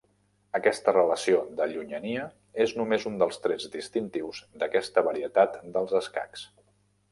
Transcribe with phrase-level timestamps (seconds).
[0.59, 2.23] Aquesta relació de llunyania
[2.65, 6.51] és només un dels trets distintius d'aquesta varietat dels escacs.